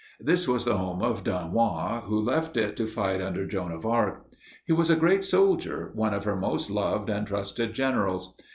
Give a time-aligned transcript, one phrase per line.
[0.19, 4.25] This was the home of Dunois, who left it to fight under Joan of Arc.
[4.65, 8.33] He was a great soldier, one of her most loved and trusted generals.